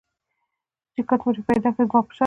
[0.93, 2.19] چي کټ مټ یې پیدا کړی زما په شان یې